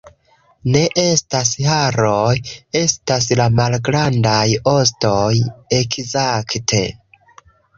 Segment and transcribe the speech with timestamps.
[0.75, 2.31] Ne estas haroj...
[2.81, 4.41] estas la malgrandaj...
[4.75, 5.33] ostoj,
[5.85, 6.83] ekzakte